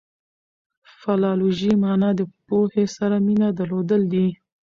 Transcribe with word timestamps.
فلالوژي 0.99 1.71
مانا 1.83 2.09
د 2.19 2.21
پوهي 2.47 2.85
سره 2.97 3.15
مینه 3.25 3.49
درلودل 3.59 4.01
دي. 4.13 4.27